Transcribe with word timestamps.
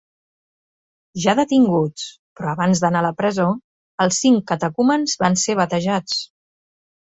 Ja 1.25 1.35
detinguts, 1.39 2.05
però 2.39 2.49
abans 2.55 2.81
d'anar 2.85 3.03
a 3.05 3.07
la 3.09 3.13
presó, 3.21 3.47
els 4.07 4.25
cinc 4.25 4.43
catecúmens 4.55 5.17
van 5.27 5.41
ser 5.45 5.59
batejats. 5.63 6.21